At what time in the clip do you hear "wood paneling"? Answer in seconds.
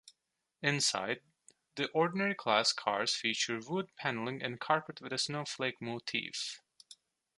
3.63-4.41